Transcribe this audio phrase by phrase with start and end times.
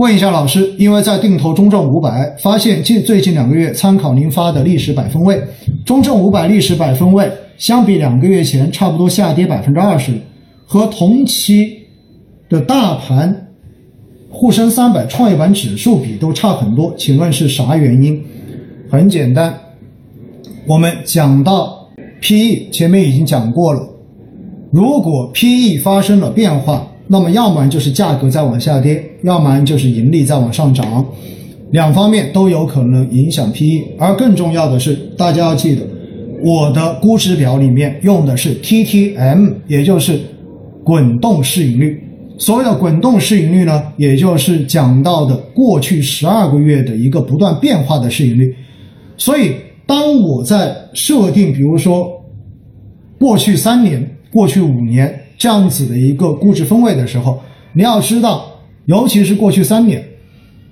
[0.00, 5.38] 问一下老师，因为在定投中证五百，发现近最近两个月参考您发的历史百分位，
[5.84, 10.14] 中证五百历史百分位相比两个月前差不多下跌百分之二十，
[10.64, 11.80] 和同期
[12.48, 13.48] 的大盘
[14.30, 18.24] 沪深三百、创业板指数比都差很多，请问是啥原因？
[18.90, 19.54] 很简单，
[20.66, 21.90] 我们讲到
[22.22, 23.86] PE，前面已经讲过了，
[24.70, 26.86] 如果 PE 发生了变化。
[27.12, 31.04] 那么，要么就是价格在往下跌，要么就是盈利在往上涨，
[31.72, 33.96] 两方面都有可能影响 PE。
[33.98, 35.82] 而更重要的是，大家要记得，
[36.40, 40.20] 我的估值表里面用的是 TTM，也就是
[40.84, 42.00] 滚动市盈率。
[42.38, 48.54] 所谓的滚动市盈率呢，也就是讲到的过去十二个月的一个不断变化的市盈率。
[49.16, 52.08] 所以，当我在设定，比如说
[53.18, 55.19] 过去三年、过去五年。
[55.40, 57.40] 这样子的一个估值分位的时候，
[57.72, 58.44] 你要知道，
[58.84, 60.06] 尤其是过去三年，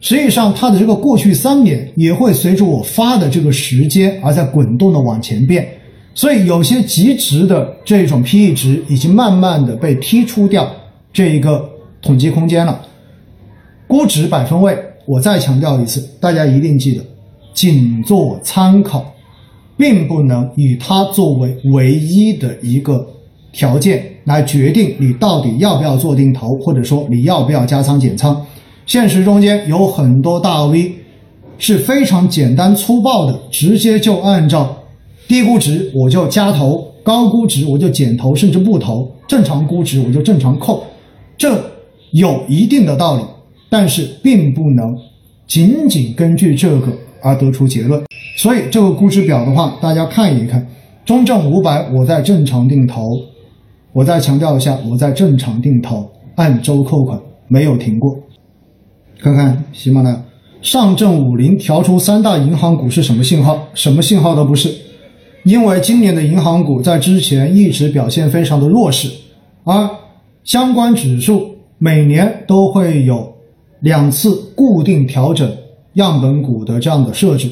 [0.00, 5.68] 实际上它的这个过去三年也会随着我发的这个时间而在滚动的往前变，
[6.14, 10.68] 所以有些极值的这种 PE 值已经慢慢的被剔出掉
[11.12, 11.70] 这一个
[12.02, 12.84] 统计空间了。
[13.86, 17.04] 估值百分位，我再强调一次，大家一定记得，
[17.54, 19.14] 仅做参考，
[19.76, 23.12] 并不能以它作为唯一的一个。
[23.56, 28.44] 条件来决定你到底要不要做定投，或者说你要不要加仓减仓。
[28.84, 30.92] 现实中间有很多大 V
[31.56, 34.76] 是非常简单粗暴的，直接就按照
[35.26, 40.84] 低估值我就加投，高估值我就减投，甚至不投，正常估值我就正常扣。
[41.38, 41.58] 这
[42.10, 43.22] 有一定的道理，
[43.70, 44.94] 但是并不能
[45.46, 48.04] 仅仅根据这个而得出结论。
[48.36, 50.66] 所以这个估值表的话，大家看一看，
[51.06, 53.18] 中证五百我在正常定投。
[53.96, 58.14] 我再强调一下，我在正常定投，按周扣款，没有停过。
[59.18, 60.22] 看看喜马拉雅，
[60.60, 63.58] 上证五零调出三大银行股是什么信号？
[63.72, 64.70] 什么信号都不是，
[65.44, 69.08] 因为今年的银行股在之前一直表现非常的弱势，
[69.64, 69.88] 而
[70.44, 73.26] 相关指数每年都会有
[73.80, 75.50] 两次固定调整
[75.94, 77.50] 样本股的这样的设置，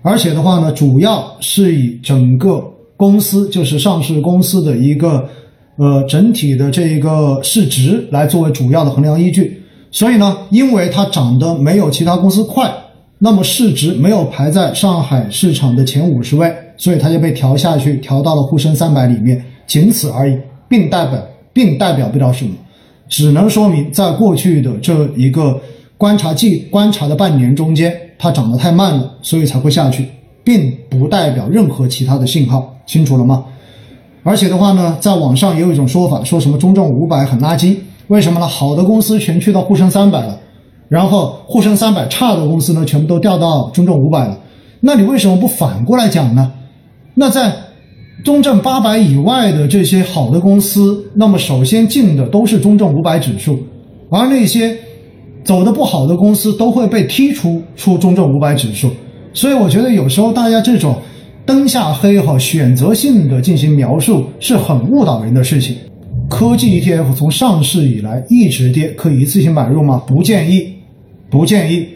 [0.00, 2.64] 而且的话呢，主要是以整个
[2.96, 5.28] 公司就是上市公司的一个。
[5.76, 12.70] 呃，整体的这个市值来作为主要的衡量依据，所以呢，因为它涨得没有其他公司快，
[13.18, 20.36] 那么市值没有排在上海市场的前五十位，所以它就被调下去，调到了沪深三百里面，仅此而已，
[20.68, 21.18] 并代表
[21.52, 22.52] 并代表不了什么，
[23.08, 25.58] 只能说明在过去的这一个
[25.96, 30.06] 观察季观察的半年中间，它涨得太慢了，所以才会下去，
[30.44, 33.44] 并不代表任何其他的信号，清楚了吗？
[34.24, 38.46] 而且的话呢，在网上也有一种说法，说什么中证五百很垃圾，为什么呢？
[38.46, 40.38] 好的公司全去到沪深三百了，
[40.88, 44.38] 然后沪深三百差的公司呢，全部都调到中证五百了。
[44.80, 46.52] 那你为什么不反过来讲呢？
[47.14, 47.52] 那在
[48.24, 53.58] 中证八百以外的这些好的公司，那么首先进的都是中证五百指数，
[54.08, 54.76] 而那些
[55.42, 58.88] 走的不好的公司都会被踢出出中证五百指数。
[59.34, 60.94] 所以我觉得有时候大家这种。
[61.44, 65.76] 灯下黑哈，选择性的进行描述是很误导人的事情。
[66.28, 70.02] 科技 ETF 从上市以来一直跌，可以一次性买入吗？
[70.06, 70.72] 不建议，
[71.28, 71.86] 不建议。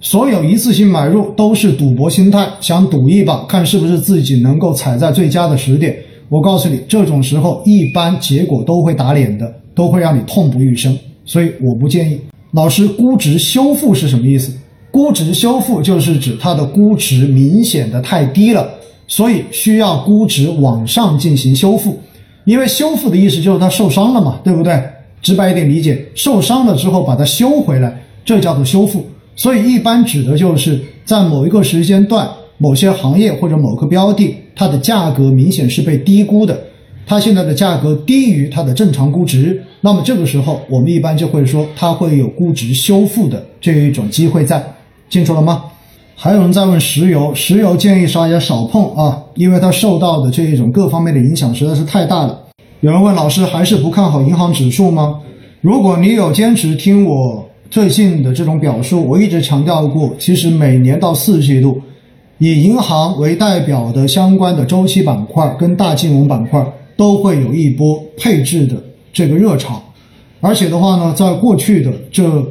[0.00, 5.96] 所有一次性买入都是赌博心态，想赌一把，看是不是自己能够踩在最佳的时点。
[6.28, 10.96] 我告诉你，这种时候一般结果都会打脸的，都会让你痛不欲生。
[11.24, 12.20] 所以我不建议。
[12.52, 14.52] 老师，估值修复是什么意思？
[14.90, 18.68] 估值修复就是指它的估值明显的太低了。
[19.06, 21.98] 所以需要估值往上进行修复，
[22.44, 24.82] 因为修复的意思就是它受伤了嘛，对不对？
[25.22, 29.04] 直白一点理解，受伤了之后把它修回来，这叫做修复。
[29.34, 32.28] 所以一般指的就是在某一个时间段、
[32.58, 36.58] 某些行业或者某个标的，它的价格明显是被低估的，
[37.06, 44.62] 它现在的价格低于它的正常估值，那么这个时候我们一般就会说它会有估值修复的这一种机会在，
[45.10, 45.64] 清楚了吗？
[46.18, 52.40] 还有人在问石油，石油建议大家少碰啊，因为它受到的这一种各方面的影响实在是太大了。
[52.80, 55.20] 有人问老师，还是不看好银行指数吗？
[55.60, 61.78] 如果你有坚持听我最近的这种表述，我一直强调过，其实每年到四季度，
[62.38, 66.64] 以银行为代表的相关的周期板块跟大金融板块
[66.96, 68.82] 都会有一波配置的
[69.12, 69.82] 这个热潮，
[70.40, 72.42] 而且的话呢，在过去的这。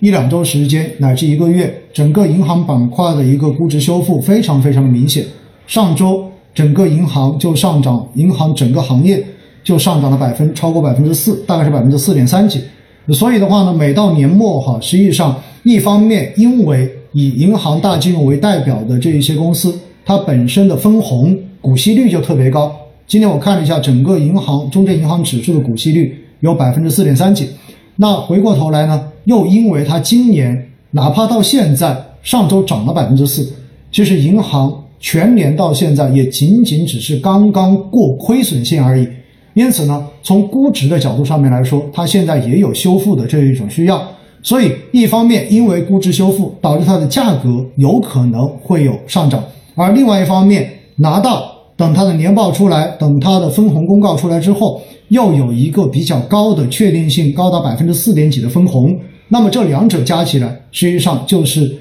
[0.00, 5.24] 一两周时间乃至一个月，整个银行板块的一个估值修复非常非常的明显。
[5.66, 9.24] 上周整个银行就上涨，银行整个行业
[9.62, 12.60] 就上涨了百分超过百分之四，大概是百分之四点三几。
[13.08, 19.74] 所以的话呢，每到年末哈，实际上一方面因为以银行大金融为代表的这一些公司，
[20.04, 22.74] 它本身的分红股息率就特别高。
[23.06, 27.48] 今天我看了一下整个银行中证银行指数的股息率有百分之四点三几。
[27.96, 33.52] 那回过头来呢，又因为它今年哪怕到现在上周涨了百分之四，
[33.90, 39.08] 其实银行全年到现在也仅仅只是刚刚过亏损线而已。
[39.54, 44.02] 因此呢，从估值的角度上面来说，它现在也有修复的这一种需要。
[44.42, 49.42] 所以，一方面因为估值修复导致它的价格有可能会有上涨，
[49.74, 58.94] 而另外一方面拿到等它的年报出来，等它的分红公告出来之后，又有一个比较高的确定性，高达百分之四点几的分红。
[59.28, 61.74] 那么这两者加起来，实际上就是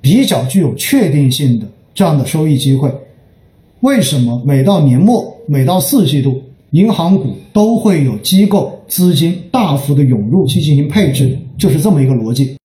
[0.00, 2.90] 比较具有确定性的这样的收益机会。
[3.80, 6.42] 为什么每到年末，每到四季度？
[6.72, 12.56] 银行股都会有机构资金大幅的涌入去进行配置，就是这么一个逻辑。